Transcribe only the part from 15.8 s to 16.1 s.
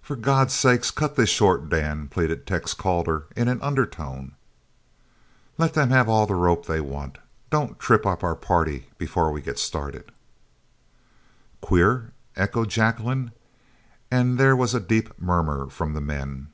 the